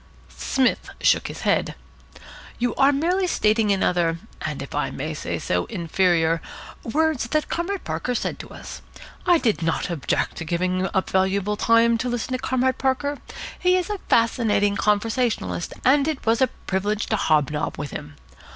Psmith 0.29 0.89
shook 1.01 1.27
his 1.27 1.41
head. 1.41 1.75
"You 2.57 2.73
are 2.73 2.91
merely 2.91 3.27
stating 3.27 3.69
in 3.69 3.83
other 3.83 4.17
and, 4.41 4.63
if 4.63 4.73
I 4.73 4.89
may 4.89 5.13
say 5.13 5.37
so, 5.37 5.65
inferior 5.65 6.41
words 6.81 7.29
what 7.31 7.49
Comrade 7.49 7.83
Parker 7.83 8.15
said 8.15 8.39
to 8.39 8.49
us. 8.49 8.81
I 9.27 9.37
did 9.37 9.61
not 9.61 9.91
object 9.91 10.37
to 10.37 10.43
giving 10.43 10.89
up 10.91 11.11
valuable 11.11 11.55
time 11.55 11.99
to 11.99 12.09
listen 12.09 12.31
to 12.33 12.39
Comrade 12.39 12.79
Parker. 12.79 13.19
He 13.59 13.77
is 13.77 13.91
a 13.91 13.99
fascinating 14.09 14.75
conversationalist, 14.75 15.71
and 15.85 16.07
it 16.07 16.25
was 16.25 16.41
a 16.41 16.47
privilege 16.47 17.05
to 17.05 17.15
hob 17.15 17.51
nob 17.51 17.77
with 17.77 17.91
him. 17.91 18.15